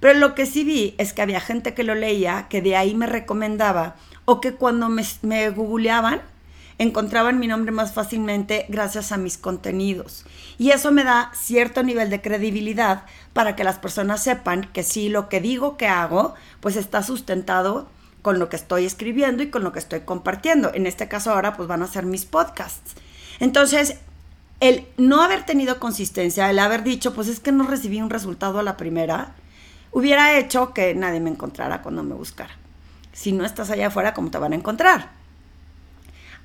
Pero 0.00 0.18
lo 0.18 0.34
que 0.34 0.46
sí 0.46 0.64
vi 0.64 0.94
es 0.98 1.12
que 1.12 1.22
había 1.22 1.40
gente 1.40 1.74
que 1.74 1.84
lo 1.84 1.94
leía, 1.94 2.46
que 2.48 2.62
de 2.62 2.76
ahí 2.76 2.94
me 2.94 3.06
recomendaba, 3.06 3.96
o 4.24 4.40
que 4.40 4.54
cuando 4.54 4.88
me, 4.88 5.50
googleaban, 5.50 6.20
encontraban 6.78 7.38
mi 7.38 7.46
nombre 7.46 7.72
más 7.72 7.94
fácilmente 7.94 8.66
gracias 8.68 9.12
a 9.12 9.16
mis 9.16 9.38
contenidos. 9.38 10.26
Y 10.58 10.70
eso 10.70 10.92
me 10.92 11.04
da 11.04 11.30
cierto 11.34 11.82
nivel 11.82 12.10
de 12.10 12.20
credibilidad 12.20 13.04
para 13.32 13.56
que 13.56 13.64
las 13.64 13.78
personas 13.78 14.22
sepan 14.22 14.68
que 14.72 14.82
sí, 14.82 15.08
lo 15.08 15.28
que 15.28 15.40
digo 15.40 15.76
que 15.76 15.86
hago, 15.86 16.34
pues 16.60 16.76
está 16.76 17.02
sustentado 17.02 17.88
con 18.20 18.38
lo 18.38 18.48
que 18.48 18.56
estoy 18.56 18.84
escribiendo 18.84 19.42
y 19.42 19.50
con 19.50 19.62
lo 19.62 19.72
que 19.72 19.78
estoy 19.78 20.00
compartiendo. 20.00 20.72
En 20.74 20.86
este 20.86 21.08
caso 21.08 21.32
ahora 21.32 21.56
pues 21.56 21.68
van 21.68 21.82
a 21.82 21.86
ser 21.86 22.04
mis 22.04 22.26
podcasts. 22.26 22.94
Entonces, 23.38 23.98
el 24.60 24.86
no 24.96 25.22
haber 25.22 25.44
tenido 25.44 25.78
consistencia, 25.78 26.50
el 26.50 26.58
haber 26.58 26.82
dicho, 26.82 27.14
pues 27.14 27.28
es 27.28 27.40
que 27.40 27.52
no 27.52 27.66
recibí 27.66 28.00
un 28.00 28.10
resultado 28.10 28.58
a 28.58 28.62
la 28.62 28.76
primera, 28.76 29.34
hubiera 29.92 30.38
hecho 30.38 30.72
que 30.72 30.94
nadie 30.94 31.20
me 31.20 31.30
encontrara 31.30 31.82
cuando 31.82 32.02
me 32.02 32.14
buscara. 32.14 32.54
Si 33.12 33.32
no 33.32 33.44
estás 33.44 33.70
allá 33.70 33.88
afuera, 33.88 34.14
¿cómo 34.14 34.30
te 34.30 34.38
van 34.38 34.52
a 34.52 34.56
encontrar? 34.56 35.10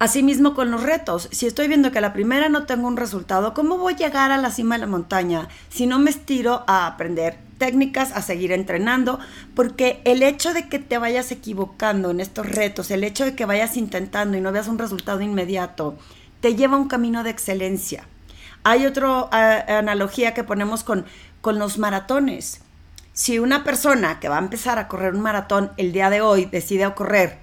Asimismo 0.01 0.55
con 0.55 0.71
los 0.71 0.81
retos, 0.81 1.29
si 1.31 1.45
estoy 1.45 1.67
viendo 1.67 1.91
que 1.91 1.99
a 1.99 2.01
la 2.01 2.11
primera 2.11 2.49
no 2.49 2.65
tengo 2.65 2.87
un 2.87 2.97
resultado, 2.97 3.53
¿cómo 3.53 3.77
voy 3.77 3.93
a 3.93 3.97
llegar 3.97 4.31
a 4.31 4.37
la 4.37 4.49
cima 4.49 4.73
de 4.73 4.81
la 4.81 4.87
montaña 4.87 5.47
si 5.69 5.85
no 5.85 5.99
me 5.99 6.09
estiro 6.09 6.63
a 6.65 6.87
aprender 6.87 7.37
técnicas, 7.59 8.11
a 8.13 8.23
seguir 8.23 8.51
entrenando? 8.51 9.19
Porque 9.53 10.01
el 10.05 10.23
hecho 10.23 10.55
de 10.55 10.67
que 10.69 10.79
te 10.79 10.97
vayas 10.97 11.31
equivocando 11.31 12.09
en 12.09 12.19
estos 12.19 12.47
retos, 12.47 12.89
el 12.89 13.03
hecho 13.03 13.25
de 13.25 13.35
que 13.35 13.45
vayas 13.45 13.77
intentando 13.77 14.35
y 14.37 14.41
no 14.41 14.51
veas 14.51 14.67
un 14.67 14.79
resultado 14.79 15.21
inmediato, 15.21 15.95
te 16.39 16.55
lleva 16.55 16.77
a 16.77 16.79
un 16.79 16.87
camino 16.87 17.23
de 17.23 17.29
excelencia. 17.29 18.07
Hay 18.63 18.87
otra 18.87 19.29
analogía 19.77 20.33
que 20.33 20.43
ponemos 20.43 20.83
con, 20.83 21.05
con 21.41 21.59
los 21.59 21.77
maratones. 21.77 22.61
Si 23.13 23.39
una 23.39 23.63
persona 23.63 24.19
que 24.19 24.29
va 24.29 24.37
a 24.37 24.41
empezar 24.41 24.79
a 24.79 24.87
correr 24.87 25.13
un 25.13 25.21
maratón 25.21 25.71
el 25.77 25.91
día 25.91 26.09
de 26.09 26.21
hoy 26.21 26.45
decide 26.45 26.93
correr 26.93 27.41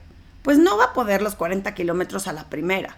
pues 0.48 0.56
no 0.56 0.78
va 0.78 0.84
a 0.84 0.92
poder 0.94 1.20
los 1.20 1.34
40 1.34 1.74
kilómetros 1.74 2.26
a 2.26 2.32
la 2.32 2.44
primera. 2.44 2.96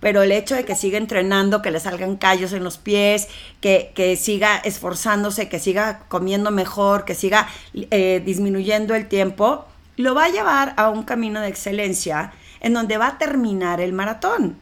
Pero 0.00 0.20
el 0.20 0.30
hecho 0.30 0.54
de 0.54 0.66
que 0.66 0.74
siga 0.74 0.98
entrenando, 0.98 1.62
que 1.62 1.70
le 1.70 1.80
salgan 1.80 2.18
callos 2.18 2.52
en 2.52 2.64
los 2.64 2.76
pies, 2.76 3.28
que, 3.62 4.18
siga 4.20 4.58
esforzándose, 4.58 5.48
que 5.48 5.58
siga 5.58 6.00
comiendo 6.08 6.50
mejor, 6.50 7.06
que 7.06 7.14
siga 7.14 7.48
eh, 7.72 8.20
disminuyendo 8.22 8.94
el 8.94 9.08
tiempo, 9.08 9.64
lo 9.96 10.14
va 10.14 10.24
a 10.26 10.28
llevar 10.28 10.74
a 10.76 10.90
un 10.90 11.04
camino 11.04 11.40
de 11.40 11.48
excelencia 11.48 12.34
en 12.60 12.74
donde 12.74 12.98
va 12.98 13.06
a 13.06 13.18
terminar 13.18 13.80
el 13.80 13.94
maratón. 13.94 14.58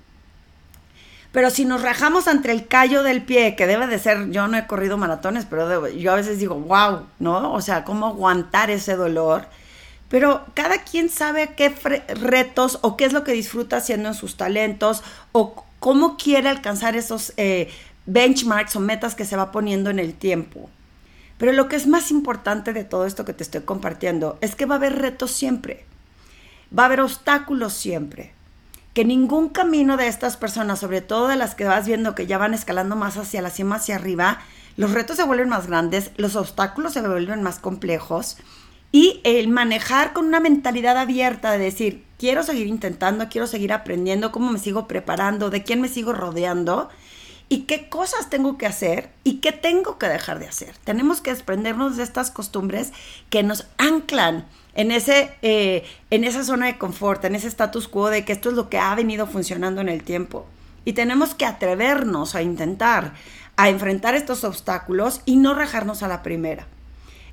Pero 1.33 1.51
si 1.51 1.65
nos 1.65 1.83
rajamos 1.83 2.27
ante 2.27 2.51
el 2.51 2.67
callo 2.67 3.03
del 3.03 3.23
pie, 3.23 3.55
que 3.55 3.67
debe 3.67 3.87
de 3.87 3.99
ser, 3.99 4.31
yo 4.31 4.49
no 4.49 4.57
he 4.57 4.67
corrido 4.67 4.99
maratones, 4.99 5.47
pero 5.47 5.89
yo 5.89 6.13
a 6.13 6.17
veces 6.17 6.39
digo, 6.39 6.57
wow, 6.57 7.07
¿no? 7.21 7.53
O 7.53 7.61
sea, 7.61 7.85
¿cómo 7.85 8.07
aguantar 8.07 8.71
ese 8.71 8.97
dolor? 8.97 9.47
pero 10.11 10.45
cada 10.55 10.83
quien 10.83 11.09
sabe 11.09 11.55
qué 11.57 11.69
retos 11.69 12.81
o 12.83 12.97
qué 12.97 13.05
es 13.05 13.13
lo 13.13 13.23
que 13.23 13.33
disfruta 13.33 13.77
haciendo 13.77 14.09
en 14.09 14.15
sus 14.15 14.37
talentos 14.37 15.05
o 15.31 15.65
cómo 15.79 16.17
quiere 16.17 16.49
alcanzar 16.49 16.97
esos 16.97 17.33
eh, 17.37 17.71
benchmarks 18.07 18.75
o 18.75 18.81
metas 18.81 19.15
que 19.15 19.25
se 19.25 19.37
va 19.37 19.53
poniendo 19.53 19.89
en 19.89 20.01
el 20.01 20.15
tiempo. 20.15 20.69
Pero 21.39 21.53
lo 21.53 21.69
que 21.69 21.77
es 21.77 21.87
más 21.87 22.11
importante 22.11 22.73
de 22.73 22.83
todo 22.83 23.07
esto 23.07 23.25
que 23.25 23.33
te 23.33 23.45
estoy 23.45 23.61
compartiendo 23.61 24.37
es 24.41 24.57
que 24.57 24.67
va 24.67 24.75
a 24.75 24.79
haber 24.79 24.99
retos 24.99 25.31
siempre, 25.31 25.85
va 26.77 26.83
a 26.83 26.87
haber 26.87 27.03
obstáculos 27.03 27.73
siempre, 27.73 28.33
que 28.95 29.05
ningún 29.05 29.49
camino 29.49 29.97
de 29.97 30.09
estas 30.09 30.37
personas, 30.37 30.81
sobre 30.81 31.01
todo 31.01 31.29
de 31.29 31.37
las 31.37 31.55
que 31.55 31.65
vas 31.65 31.87
viendo 31.87 32.15
que 32.15 32.27
ya 32.27 32.39
van 32.39 32.55
escalando 32.55 32.97
más 32.97 33.17
hacia 33.17 33.43
la 33.43 33.51
cima, 33.51 33.77
hacia 33.77 33.97
arriba, 33.97 34.41
los 34.77 34.93
retos 34.93 35.17
se 35.17 35.25
vuelven 35.25 35.49
más 35.49 35.67
grandes, 35.67 36.11
los 36.17 36.37
obstáculos 36.37 36.93
se 36.93 37.07
vuelven 37.07 37.43
más 37.43 37.59
complejos 37.59 38.37
y 38.93 39.21
el 39.25 39.49
manejar 39.49 40.13
con 40.13 40.27
una 40.27 40.41
mentalidad 40.41 40.97
abierta 40.97 41.53
de 41.53 41.59
decir, 41.59 42.05
quiero 42.19 42.43
seguir 42.43 42.67
intentando, 42.67 43.29
quiero 43.29 43.47
seguir 43.47 43.73
aprendiendo, 43.73 44.33
cómo 44.33 44.51
me 44.51 44.59
sigo 44.59 44.89
preparando, 44.89 45.51
de 45.51 45.63
quién 45.63 45.81
me 45.81 45.89
sigo 45.89 46.13
rodeando 46.13 46.89
y 47.49 47.63
qué 47.63 47.89
cosas 47.89 48.31
tengo 48.31 48.59
que 48.59 48.67
hacer 48.67 49.11
y 49.23 49.35
qué 49.35 49.53
tengo 49.53 49.99
que 49.99 50.09
dejar 50.09 50.39
de 50.39 50.49
hacer. 50.49 50.77
Tenemos 50.85 51.21
que 51.21 51.31
desprendernos 51.31 51.97
de 51.97 52.03
estas 52.03 52.31
costumbres 52.31 52.93
que 53.29 53.43
nos 53.43 53.67
anclan 53.79 54.47
en, 54.75 54.91
ese, 54.91 55.31
eh, 55.43 55.85
en 56.11 56.25
esa 56.25 56.45
zona 56.45 56.67
de 56.67 56.79
confort, 56.79 57.25
en 57.25 57.35
ese 57.35 57.49
status 57.49 57.89
quo 57.89 58.09
de 58.09 58.25
que 58.25 58.33
esto 58.33 58.51
es 58.51 58.55
lo 58.55 58.69
que 58.69 58.79
ha 58.79 58.95
venido 58.95 59.27
funcionando 59.27 59.81
en 59.81 59.89
el 59.89 60.03
tiempo. 60.03 60.47
Y 60.85 60.93
tenemos 60.93 61.35
que 61.35 61.47
atrevernos 61.47 62.35
a 62.35 62.43
intentar, 62.43 63.13
a 63.57 63.69
enfrentar 63.69 64.15
estos 64.15 64.45
obstáculos 64.45 65.21
y 65.25 65.37
no 65.37 65.55
rajarnos 65.55 66.03
a 66.03 66.09
la 66.09 66.23
primera. 66.23 66.67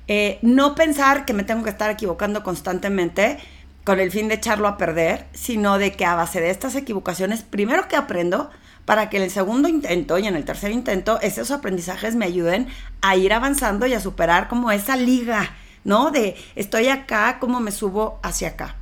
Eh, 0.06 0.38
no 0.42 0.74
pensar 0.74 1.24
que 1.24 1.34
me 1.34 1.44
tengo 1.44 1.62
que 1.62 1.70
estar 1.70 1.90
equivocando 1.90 2.42
constantemente 2.42 3.38
con 3.84 4.00
el 4.00 4.10
fin 4.10 4.28
de 4.28 4.34
echarlo 4.34 4.68
a 4.68 4.76
perder, 4.76 5.26
sino 5.32 5.78
de 5.78 5.92
que 5.92 6.04
a 6.04 6.14
base 6.14 6.40
de 6.40 6.50
estas 6.50 6.74
equivocaciones, 6.74 7.42
primero 7.42 7.88
que 7.88 7.96
aprendo, 7.96 8.50
para 8.84 9.10
que 9.10 9.18
en 9.18 9.22
el 9.22 9.30
segundo 9.30 9.68
intento 9.68 10.18
y 10.18 10.26
en 10.26 10.34
el 10.34 10.46
tercer 10.46 10.70
intento 10.70 11.20
esos 11.20 11.50
aprendizajes 11.50 12.16
me 12.16 12.24
ayuden 12.24 12.68
a 13.02 13.16
ir 13.16 13.34
avanzando 13.34 13.86
y 13.86 13.92
a 13.92 14.00
superar 14.00 14.48
como 14.48 14.70
esa 14.70 14.96
liga, 14.96 15.50
¿no? 15.84 16.10
De 16.10 16.36
estoy 16.56 16.88
acá, 16.88 17.38
cómo 17.38 17.60
me 17.60 17.72
subo 17.72 18.18
hacia 18.22 18.48
acá. 18.48 18.76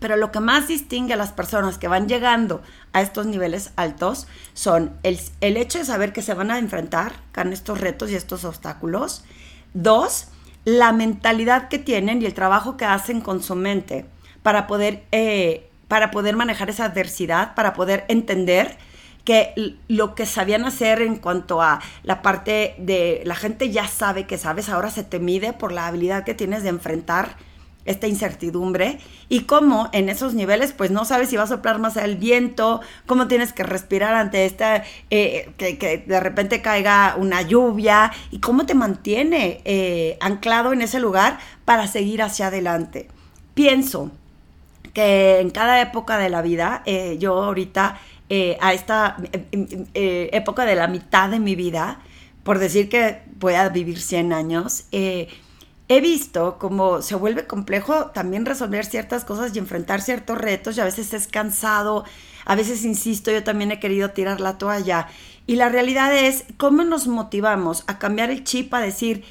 Pero 0.00 0.16
lo 0.16 0.32
que 0.32 0.40
más 0.40 0.68
distingue 0.68 1.14
a 1.14 1.16
las 1.16 1.32
personas 1.32 1.78
que 1.78 1.88
van 1.88 2.08
llegando 2.08 2.62
a 2.92 3.00
estos 3.00 3.26
niveles 3.26 3.72
altos 3.76 4.26
son 4.52 4.96
el, 5.02 5.18
el 5.40 5.56
hecho 5.56 5.78
de 5.78 5.84
saber 5.84 6.12
que 6.12 6.22
se 6.22 6.34
van 6.34 6.50
a 6.50 6.58
enfrentar 6.58 7.12
con 7.34 7.52
estos 7.52 7.80
retos 7.80 8.10
y 8.10 8.16
estos 8.16 8.44
obstáculos. 8.44 9.24
Dos, 9.72 10.28
la 10.64 10.92
mentalidad 10.92 11.68
que 11.68 11.78
tienen 11.78 12.22
y 12.22 12.26
el 12.26 12.34
trabajo 12.34 12.76
que 12.76 12.84
hacen 12.84 13.20
con 13.20 13.42
su 13.42 13.54
mente 13.54 14.06
para 14.42 14.66
poder, 14.66 15.04
eh, 15.10 15.70
para 15.88 16.10
poder 16.10 16.36
manejar 16.36 16.70
esa 16.70 16.84
adversidad, 16.84 17.54
para 17.54 17.72
poder 17.72 18.04
entender 18.08 18.76
que 19.24 19.76
lo 19.88 20.14
que 20.14 20.26
sabían 20.26 20.64
hacer 20.64 21.00
en 21.02 21.16
cuanto 21.16 21.62
a 21.62 21.80
la 22.02 22.22
parte 22.22 22.74
de 22.78 23.22
la 23.24 23.34
gente 23.34 23.70
ya 23.70 23.88
sabe 23.88 24.26
que 24.26 24.38
sabes, 24.38 24.68
ahora 24.68 24.90
se 24.90 25.02
te 25.02 25.18
mide 25.18 25.52
por 25.52 25.72
la 25.72 25.86
habilidad 25.86 26.24
que 26.24 26.34
tienes 26.34 26.62
de 26.62 26.68
enfrentar 26.68 27.36
esta 27.84 28.06
incertidumbre 28.06 28.98
y 29.28 29.40
cómo 29.40 29.88
en 29.92 30.08
esos 30.08 30.34
niveles 30.34 30.72
pues 30.72 30.90
no 30.90 31.04
sabes 31.04 31.28
si 31.28 31.36
va 31.36 31.44
a 31.44 31.46
soplar 31.46 31.78
más 31.78 31.96
el 31.96 32.16
viento, 32.16 32.80
cómo 33.06 33.28
tienes 33.28 33.52
que 33.52 33.62
respirar 33.62 34.14
ante 34.14 34.46
esta, 34.46 34.84
eh, 35.10 35.50
que, 35.56 36.04
de 36.06 36.20
repente 36.20 36.62
caiga 36.62 37.14
una 37.18 37.42
lluvia 37.42 38.12
y 38.30 38.40
cómo 38.40 38.66
te 38.66 38.74
mantiene 38.74 39.60
eh, 39.64 40.16
anclado 40.20 40.72
en 40.72 40.82
ese 40.82 41.00
lugar 41.00 41.38
para 41.64 41.86
seguir 41.86 42.22
hacia 42.22 42.48
adelante. 42.48 43.08
Pienso 43.54 44.10
que 44.92 45.40
en 45.40 45.50
cada 45.50 45.80
época 45.80 46.18
de 46.18 46.30
la 46.30 46.40
vida, 46.40 46.82
eh, 46.86 47.16
yo 47.18 47.42
ahorita 47.42 47.98
a 48.30 48.72
esta 48.72 49.16
época 49.92 50.64
de 50.64 50.74
la 50.74 50.88
mitad 50.88 51.28
de 51.28 51.38
mi 51.38 51.54
vida, 51.54 52.00
por 52.42 52.58
decir 52.58 52.88
que 52.88 53.22
voy 53.38 53.54
a 53.54 53.68
vivir 53.68 54.00
100 54.00 54.32
años, 54.32 54.84
he 54.90 56.00
visto 56.00 56.56
cómo 56.58 57.02
se 57.02 57.14
vuelve 57.14 57.46
complejo 57.46 58.06
también 58.06 58.46
resolver 58.46 58.86
ciertas 58.86 59.24
cosas 59.24 59.54
y 59.54 59.58
enfrentar 59.58 60.00
ciertos 60.00 60.38
retos 60.38 60.76
y 60.76 60.80
a 60.80 60.84
veces 60.84 61.12
es 61.12 61.26
cansado, 61.26 62.04
a 62.44 62.54
veces 62.54 62.84
insisto, 62.84 63.30
yo 63.30 63.44
también 63.44 63.70
he 63.70 63.80
querido 63.80 64.10
tirar 64.10 64.40
la 64.40 64.58
toalla. 64.58 65.08
Y 65.46 65.56
la 65.56 65.68
realidad 65.68 66.14
es 66.14 66.44
cómo 66.56 66.84
nos 66.84 67.06
motivamos 67.06 67.84
a 67.86 67.98
cambiar 67.98 68.30
el 68.30 68.44
chip, 68.44 68.72
a 68.72 68.80
decir, 68.80 69.24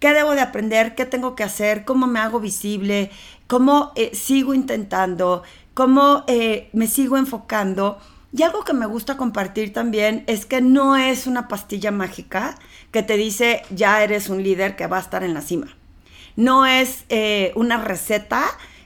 ¿qué 0.00 0.12
debo 0.12 0.32
de 0.32 0.40
aprender? 0.40 0.94
¿Qué 0.94 1.04
tengo 1.04 1.34
que 1.34 1.44
hacer? 1.44 1.84
¿Cómo 1.84 2.06
me 2.06 2.20
hago 2.20 2.40
visible? 2.40 3.10
¿Cómo 3.46 3.92
eh, 3.94 4.14
sigo 4.14 4.54
intentando? 4.54 5.42
¿Cómo 5.74 6.24
eh, 6.26 6.70
me 6.72 6.86
sigo 6.86 7.18
enfocando? 7.18 7.98
Y 8.34 8.42
algo 8.42 8.64
que 8.64 8.72
me 8.72 8.86
gusta 8.86 9.16
compartir 9.16 9.72
también 9.72 10.24
es 10.26 10.46
que 10.46 10.60
no 10.62 10.96
es 10.96 11.26
una 11.26 11.48
pastilla 11.48 11.90
mágica 11.90 12.54
que 12.90 13.02
te 13.02 13.16
dice 13.16 13.62
ya 13.70 14.02
eres 14.02 14.28
un 14.28 14.42
líder 14.42 14.74
que 14.74 14.86
va 14.86 14.96
a 14.96 15.00
estar 15.00 15.22
en 15.22 15.34
la 15.34 15.42
cima 15.42 15.76
no 16.36 16.66
es 16.66 17.04
eh, 17.08 17.52
una 17.54 17.78
receta 17.78 18.44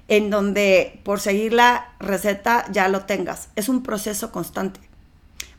en 0.09 0.31
donde 0.31 1.01
por 1.05 1.21
seguir 1.21 1.53
la 1.53 1.89
receta 1.99 2.65
ya 2.71 2.89
lo 2.89 3.03
tengas. 3.03 3.49
Es 3.57 3.69
un 3.69 3.83
proceso 3.83 4.31
constante. 4.31 4.81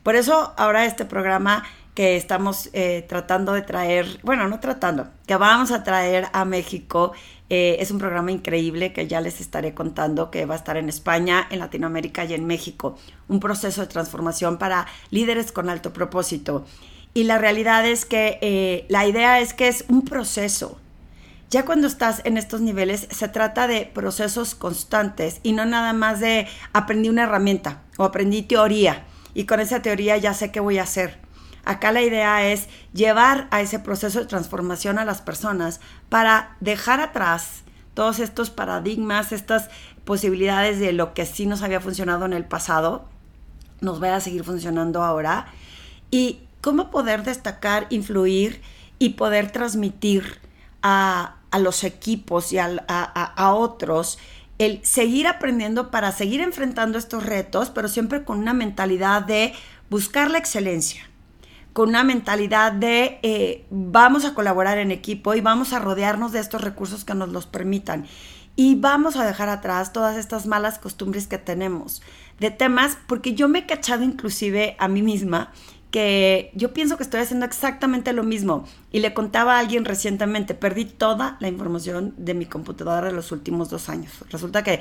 Por 0.04 0.16
eso 0.16 0.54
ahora 0.58 0.86
este 0.86 1.06
programa 1.06 1.64
que 1.94 2.16
estamos 2.16 2.70
eh, 2.74 3.06
tratando 3.10 3.54
de 3.54 3.64
traer, 3.64 4.20
bueno, 4.24 4.48
no 4.48 4.60
tratando, 4.60 5.10
que 5.26 5.36
vamos 5.36 5.72
a 5.72 5.84
traer 5.84 6.28
a 6.32 6.46
México, 6.46 7.14
eh, 7.50 7.78
es 7.80 7.92
un 7.92 7.98
programa 7.98 8.32
increíble 8.32 8.94
que 8.94 9.08
ya 9.08 9.22
les 9.22 9.42
estaré 9.42 9.74
contando, 9.74 10.32
que 10.32 10.46
va 10.46 10.56
a 10.56 10.58
estar 10.58 10.78
en 10.78 10.90
España, 10.90 11.48
en 11.50 11.60
Latinoamérica 11.60 12.26
y 12.26 12.34
en 12.34 12.46
México. 12.46 12.98
Un 13.28 13.40
proceso 13.40 13.82
de 13.82 13.88
transformación 13.88 14.58
para 14.58 14.88
líderes 15.12 15.52
con 15.52 15.70
alto 15.70 15.94
propósito. 15.94 16.66
Y 17.14 17.24
la 17.24 17.38
realidad 17.38 17.88
es 17.88 18.06
que 18.06 18.86
la 18.90 19.08
idea 19.08 19.40
es 19.40 19.54
que 19.54 19.68
es 19.68 19.86
un 19.88 20.04
proceso, 20.04 20.78
ya 21.50 21.64
cuando 21.64 21.88
estás 21.88 22.22
en 22.26 22.36
estos 22.36 22.60
niveles 22.60 23.08
se 23.10 23.30
trata 23.30 23.68
de 23.68 23.86
procesos 23.86 24.54
constantes 24.54 25.40
y 25.44 25.54
no 25.54 25.66
nada 25.66 25.94
más 25.94 26.20
de 26.20 26.46
aprendí 26.74 27.08
una 27.08 27.24
herramienta 27.24 27.84
o 27.98 28.04
aprendí 28.04 28.42
teoría 28.42 29.06
y 29.34 29.46
con 29.46 29.62
esa 29.62 29.82
teoría 29.82 30.18
ya 30.18 30.34
sé 30.34 30.52
qué 30.52 30.60
voy 30.60 30.78
a 30.78 30.84
hacer. 30.84 31.27
Acá 31.68 31.92
la 31.92 32.02
idea 32.02 32.48
es 32.48 32.68
llevar 32.94 33.48
a 33.52 33.62
ese 33.62 33.80
proceso 33.80 34.20
de 34.20 34.26
transformación 34.26 34.98
a 34.98 35.06
las 35.06 35.22
personas 35.22 35.82
para 36.10 36.56
dejar 36.62 37.02
atrás 37.02 37.64
todos 37.94 38.20
estos 38.20 38.50
paradigmas, 38.50 39.32
estas 39.32 39.70
posibilidades 40.06 40.80
de 40.80 40.94
lo 40.94 41.14
que 41.14 41.26
sí 41.26 41.46
nos 41.46 41.64
había 41.64 41.82
funcionado 41.82 42.26
en 42.26 42.34
el 42.34 42.46
pasado, 42.46 43.10
nos 43.82 44.00
vaya 44.00 44.16
a 44.16 44.22
seguir 44.22 44.44
funcionando 44.44 45.04
ahora 45.04 45.48
y 46.10 46.40
cómo 46.62 46.90
poder 46.90 47.24
destacar, 47.24 47.88
influir 47.90 48.62
y 48.98 49.10
poder 49.10 49.52
transmitir 49.52 50.40
a, 50.82 51.36
a 51.52 51.60
los 51.60 51.84
equipos 51.84 52.54
y 52.54 52.60
a, 52.60 53.54
otros 53.54 54.20
el 54.58 54.84
seguir 54.86 55.28
aprendiendo 55.28 55.92
para 55.92 56.12
seguir 56.12 56.42
enfrentando 56.42 56.98
estos 56.98 57.26
retos, 57.26 57.70
pero 57.70 57.88
siempre 57.88 58.24
con 58.24 58.40
una 58.40 58.54
mentalidad 58.54 59.22
de 59.22 59.54
buscar 59.90 60.32
la 60.32 60.40
excelencia, 60.40 61.07
con 61.78 61.90
una 61.90 62.04
mentalidad 62.04 62.72
de 62.72 63.20
eh, 63.22 63.68
vamos 63.70 64.26
a 64.26 64.34
colaborar 64.34 64.80
en 64.80 64.90
equipo 64.90 65.36
y 65.36 65.42
vamos 65.42 65.74
a 65.74 65.80
rodearnos 65.80 66.32
de 66.32 66.40
estos 66.40 66.62
recursos 66.62 67.06
que 67.06 67.14
nos 67.14 67.30
los 67.30 67.46
permitan. 67.46 68.08
y 68.56 68.74
vamos 68.74 69.16
a 69.16 69.24
dejar 69.24 69.50
atrás 69.50 69.94
todas 69.94 70.18
estas 70.18 70.48
malas 70.48 70.80
costumbres 70.80 71.28
que 71.28 71.38
tenemos 71.38 72.02
de 72.40 72.50
temas, 72.50 72.98
porque 73.06 73.36
yo 73.36 73.48
me 73.48 73.60
he 73.60 73.66
cachado 73.68 74.04
inclusive 74.04 74.76
a 74.80 74.88
mí 74.88 75.04
misma 75.04 75.52
que 75.92 76.50
yo 76.56 76.74
pienso 76.74 76.98
que 76.98 77.04
estoy 77.04 77.20
haciendo 77.20 77.46
exactamente 77.46 78.12
lo 78.12 78.24
mismo. 78.24 78.66
Y 78.92 79.02
le 79.02 79.14
contaba 79.14 79.58
a 79.58 79.60
alguien 79.60 79.86
recientemente, 79.86 80.56
perdí 80.56 80.86
toda 80.86 81.38
la 81.40 81.48
información 81.48 82.16
de 82.18 82.34
mi 82.34 82.48
computadora 82.48 83.06
de 83.06 83.14
los 83.14 83.32
últimos 83.32 83.70
dos 83.70 83.88
años. 83.88 84.12
Resulta 84.32 84.64
que 84.64 84.80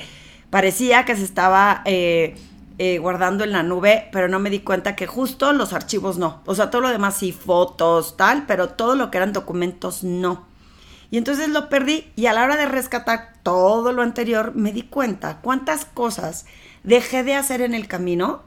parecía 0.48 1.04
que 1.04 1.14
se 1.14 1.24
estaba 1.24 1.82
eh, 1.84 2.36
eh, 2.78 2.98
guardando 2.98 3.44
en 3.44 3.52
la 3.52 3.62
nube, 3.62 4.08
pero 4.12 4.28
no 4.28 4.38
me 4.38 4.50
di 4.50 4.60
cuenta 4.60 4.96
que 4.96 5.06
justo 5.06 5.52
los 5.52 5.72
archivos 5.72 6.18
no. 6.18 6.42
O 6.44 6.54
sea, 6.54 6.70
todo 6.70 6.82
lo 6.82 6.88
demás 6.90 7.16
sí, 7.16 7.32
fotos, 7.32 8.16
tal, 8.16 8.44
pero 8.46 8.70
todo 8.70 8.94
lo 8.96 9.10
que 9.10 9.16
eran 9.16 9.32
documentos 9.32 10.04
no. 10.04 10.44
Y 11.10 11.18
entonces 11.18 11.48
lo 11.48 11.68
perdí 11.68 12.10
y 12.16 12.26
a 12.26 12.32
la 12.32 12.44
hora 12.44 12.56
de 12.56 12.66
rescatar 12.66 13.34
todo 13.42 13.92
lo 13.92 14.02
anterior 14.02 14.54
me 14.54 14.72
di 14.72 14.82
cuenta 14.82 15.38
cuántas 15.40 15.84
cosas 15.84 16.46
dejé 16.82 17.22
de 17.22 17.34
hacer 17.34 17.60
en 17.60 17.74
el 17.74 17.86
camino 17.86 18.42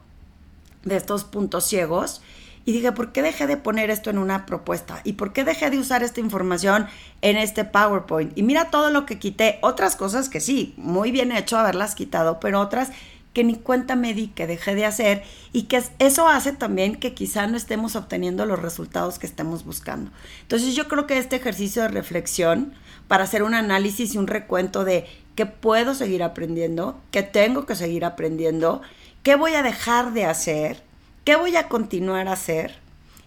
de 0.83 0.97
estos 0.97 1.23
puntos 1.23 1.65
ciegos 1.65 2.21
y 2.65 2.71
dije, 2.71 2.91
¿por 2.91 3.11
qué 3.11 3.21
dejé 3.21 3.47
de 3.47 3.57
poner 3.57 3.89
esto 3.89 4.09
en 4.09 4.17
una 4.17 4.45
propuesta? 4.45 5.01
¿Y 5.03 5.13
por 5.13 5.33
qué 5.33 5.43
dejé 5.43 5.69
de 5.69 5.79
usar 5.79 6.03
esta 6.03 6.19
información 6.19 6.87
en 7.21 7.37
este 7.37 7.63
PowerPoint? 7.65 8.37
Y 8.37 8.43
mira 8.43 8.69
todo 8.69 8.91
lo 8.91 9.05
que 9.05 9.17
quité, 9.17 9.57
otras 9.61 9.95
cosas 9.95 10.29
que 10.29 10.39
sí, 10.39 10.75
muy 10.77 11.11
bien 11.11 11.31
hecho 11.31 11.57
haberlas 11.57 11.95
quitado, 11.95 12.39
pero 12.39 12.59
otras 12.59 12.91
que 13.33 13.43
ni 13.43 13.55
cuenta 13.55 13.95
me 13.95 14.13
di 14.13 14.27
que 14.27 14.47
dejé 14.47 14.75
de 14.75 14.85
hacer 14.85 15.23
y 15.53 15.63
que 15.63 15.83
eso 15.99 16.27
hace 16.27 16.51
también 16.51 16.95
que 16.95 17.13
quizá 17.13 17.47
no 17.47 17.57
estemos 17.57 17.95
obteniendo 17.95 18.45
los 18.45 18.61
resultados 18.61 19.19
que 19.19 19.27
estemos 19.27 19.65
buscando. 19.65 20.11
Entonces 20.41 20.75
yo 20.75 20.87
creo 20.87 21.05
que 21.07 21.17
este 21.17 21.35
ejercicio 21.35 21.83
de 21.83 21.89
reflexión 21.89 22.73
para 23.07 23.23
hacer 23.23 23.43
un 23.43 23.53
análisis 23.53 24.13
y 24.13 24.17
un 24.17 24.27
recuento 24.27 24.83
de 24.83 25.05
qué 25.35 25.45
puedo 25.45 25.93
seguir 25.95 26.23
aprendiendo, 26.23 26.99
qué 27.11 27.23
tengo 27.23 27.65
que 27.65 27.75
seguir 27.75 28.03
aprendiendo, 28.03 28.81
qué 29.23 29.35
voy 29.35 29.53
a 29.53 29.63
dejar 29.63 30.13
de 30.13 30.25
hacer, 30.25 30.81
qué 31.23 31.35
voy 31.35 31.55
a 31.55 31.67
continuar 31.67 32.27
a 32.27 32.33
hacer 32.33 32.77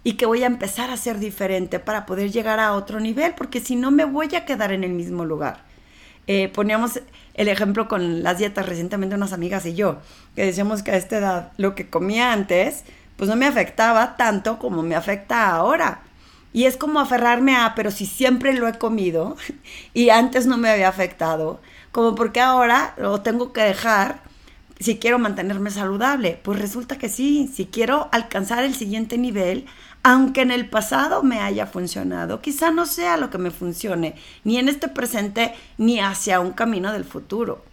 y 0.04 0.14
qué 0.14 0.26
voy 0.26 0.42
a 0.42 0.46
empezar 0.46 0.90
a 0.90 0.94
hacer 0.94 1.18
diferente 1.18 1.78
para 1.78 2.06
poder 2.06 2.30
llegar 2.32 2.58
a 2.60 2.72
otro 2.74 2.98
nivel, 3.00 3.34
porque 3.34 3.60
si 3.60 3.76
no 3.76 3.90
me 3.90 4.04
voy 4.04 4.34
a 4.34 4.44
quedar 4.44 4.72
en 4.72 4.84
el 4.84 4.92
mismo 4.92 5.24
lugar. 5.24 5.71
Eh, 6.26 6.48
poníamos 6.48 7.00
el 7.34 7.48
ejemplo 7.48 7.88
con 7.88 8.22
las 8.22 8.38
dietas 8.38 8.66
recientemente 8.66 9.16
unas 9.16 9.32
amigas 9.32 9.66
y 9.66 9.74
yo, 9.74 10.00
que 10.36 10.44
decíamos 10.44 10.82
que 10.82 10.92
a 10.92 10.96
esta 10.96 11.18
edad 11.18 11.52
lo 11.56 11.74
que 11.74 11.88
comía 11.88 12.32
antes, 12.32 12.84
pues 13.16 13.28
no 13.28 13.36
me 13.36 13.46
afectaba 13.46 14.16
tanto 14.16 14.58
como 14.58 14.82
me 14.82 14.94
afecta 14.94 15.50
ahora. 15.50 16.02
Y 16.52 16.66
es 16.66 16.76
como 16.76 17.00
aferrarme 17.00 17.56
a, 17.56 17.74
pero 17.74 17.90
si 17.90 18.04
siempre 18.04 18.52
lo 18.52 18.68
he 18.68 18.78
comido 18.78 19.36
y 19.94 20.10
antes 20.10 20.46
no 20.46 20.58
me 20.58 20.70
había 20.70 20.88
afectado, 20.88 21.60
como 21.92 22.14
porque 22.14 22.40
ahora 22.40 22.94
lo 22.98 23.20
tengo 23.22 23.52
que 23.52 23.62
dejar 23.62 24.20
si 24.80 24.98
quiero 24.98 25.18
mantenerme 25.18 25.70
saludable. 25.70 26.38
Pues 26.42 26.58
resulta 26.58 26.98
que 26.98 27.08
sí, 27.08 27.50
si 27.54 27.66
quiero 27.66 28.08
alcanzar 28.12 28.64
el 28.64 28.74
siguiente 28.74 29.16
nivel, 29.16 29.66
aunque 30.02 30.40
en 30.42 30.50
el 30.50 30.68
pasado 30.68 31.22
me 31.22 31.40
haya 31.40 31.66
funcionado, 31.66 32.40
quizá 32.40 32.70
no 32.70 32.86
sea 32.86 33.16
lo 33.16 33.30
que 33.30 33.38
me 33.38 33.50
funcione, 33.50 34.16
ni 34.44 34.58
en 34.58 34.68
este 34.68 34.88
presente, 34.88 35.54
ni 35.78 36.00
hacia 36.00 36.40
un 36.40 36.52
camino 36.52 36.92
del 36.92 37.04
futuro. 37.04 37.64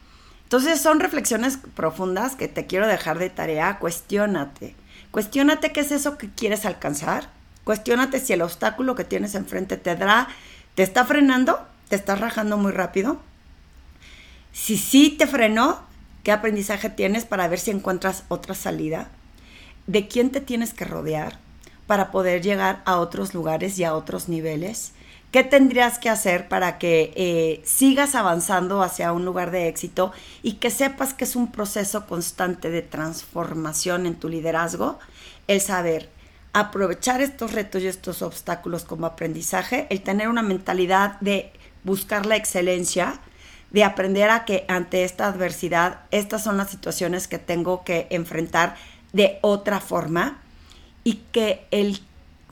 Entonces 0.44 0.82
son 0.82 1.00
reflexiones 1.00 1.60
profundas 1.76 2.36
que 2.36 2.48
te 2.48 2.66
quiero 2.66 2.88
dejar 2.88 3.20
de 3.20 3.30
tarea. 3.30 3.78
Cuestiónate. 3.78 4.76
Cuestiónate 5.12 5.72
qué 5.72 5.82
es 5.82 5.92
eso 5.92 6.18
que 6.18 6.30
quieres 6.30 6.66
alcanzar. 6.66 7.30
Cuestiónate 7.64 8.20
si 8.20 8.34
el 8.34 8.42
obstáculo 8.42 8.96
que 8.96 9.04
tienes 9.04 9.36
enfrente 9.36 9.78
te 9.78 9.96
da, 9.96 10.28
te 10.74 10.82
está 10.82 11.06
frenando, 11.06 11.60
te 11.88 11.96
está 11.96 12.16
rajando 12.16 12.58
muy 12.58 12.72
rápido. 12.72 13.20
Si 14.52 14.78
sí 14.78 15.12
te 15.12 15.28
frenó, 15.28 15.82
¿qué 16.24 16.32
aprendizaje 16.32 16.90
tienes 16.90 17.26
para 17.26 17.48
ver 17.48 17.60
si 17.60 17.70
encuentras 17.70 18.24
otra 18.28 18.56
salida? 18.56 19.10
¿De 19.86 20.08
quién 20.08 20.32
te 20.32 20.42
tienes 20.42 20.74
que 20.74 20.86
rodear? 20.86 21.38
Para 21.90 22.12
poder 22.12 22.44
llegar 22.44 22.84
a 22.86 22.98
otros 23.00 23.34
lugares 23.34 23.80
y 23.80 23.84
a 23.84 23.96
otros 23.96 24.30
niveles? 24.30 24.92
¿Qué 25.32 25.44
tendrías 25.44 25.98
que 25.98 26.12
hacer 26.12 26.48
para 26.48 26.78
que 26.78 27.12
eh, 27.16 27.64
sigas 27.66 28.14
avanzando 28.14 28.84
hacia 28.84 29.12
un 29.12 29.26
lugar 29.26 29.50
de 29.50 29.68
éxito 29.68 30.14
y 30.44 30.54
que 30.58 30.70
sepas 30.70 31.16
que 31.16 31.24
es 31.24 31.36
un 31.36 31.52
proceso 31.52 32.06
constante 32.06 32.70
de 32.70 32.84
transformación 32.84 34.06
en 34.06 34.14
tu 34.14 34.30
liderazgo? 34.30 35.00
El 35.48 35.62
saber 35.62 36.12
aprovechar 36.54 37.22
estos 37.22 37.54
retos 37.54 37.82
y 37.82 37.88
estos 37.88 38.22
obstáculos 38.22 38.84
como 38.84 39.08
aprendizaje, 39.08 39.88
el 39.90 40.04
tener 40.04 40.30
una 40.30 40.44
mentalidad 40.44 41.20
de 41.22 41.52
buscar 41.84 42.28
la 42.28 42.36
excelencia, 42.36 43.20
de 43.72 43.84
aprender 43.84 44.30
a 44.30 44.46
que 44.46 44.64
ante 44.68 45.06
esta 45.06 45.26
adversidad, 45.26 46.02
estas 46.12 46.44
son 46.44 46.56
las 46.58 46.70
situaciones 46.70 47.28
que 47.28 47.40
tengo 47.40 47.84
que 47.84 48.06
enfrentar 48.12 48.76
de 49.12 49.40
otra 49.42 49.80
forma 49.80 50.44
y 51.04 51.22
que 51.32 51.66
el 51.72 52.00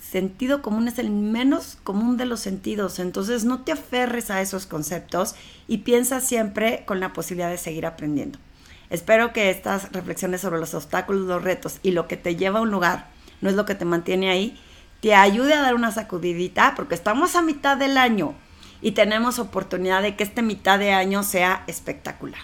sentido 0.02 0.62
común 0.62 0.88
es 0.88 1.00
el 1.00 1.10
menos 1.10 1.78
común 1.84 2.18
de 2.18 2.26
los 2.26 2.40
sentidos. 2.40 3.00
Entonces 3.00 3.44
no 3.46 3.62
te 3.62 3.72
aferres 3.72 4.30
a 4.30 4.42
esos 4.42 4.66
conceptos 4.66 5.36
y 5.68 5.80
piensa 5.80 6.22
siempre 6.22 6.84
con 6.86 7.00
la 7.00 7.14
posibilidad 7.14 7.50
de 7.50 7.58
seguir 7.58 7.86
aprendiendo. 7.86 8.40
Espero 8.90 9.34
que 9.34 9.50
estas 9.50 9.92
reflexiones 9.92 10.42
sobre 10.42 10.60
los 10.60 10.74
obstáculos, 10.74 11.28
los 11.28 11.44
retos 11.44 11.80
y 11.84 11.92
lo 11.92 12.08
que 12.08 12.16
te 12.16 12.36
lleva 12.36 12.60
a 12.60 12.62
un 12.62 12.72
lugar, 12.72 13.10
no 13.42 13.50
es 13.50 13.56
lo 13.56 13.66
que 13.66 13.76
te 13.76 13.86
mantiene 13.86 14.30
ahí, 14.30 14.58
te 15.02 15.14
ayude 15.14 15.54
a 15.54 15.62
dar 15.62 15.76
una 15.76 15.92
sacudidita 15.92 16.74
porque 16.76 16.96
estamos 16.96 17.36
a 17.36 17.42
mitad 17.42 17.78
del 17.78 17.98
año 17.98 18.34
y 18.82 18.92
tenemos 18.92 19.40
oportunidad 19.40 20.02
de 20.02 20.16
que 20.16 20.24
esta 20.24 20.42
mitad 20.42 20.80
de 20.80 20.94
año 20.94 21.24
sea 21.24 21.64
espectacular. 21.68 22.42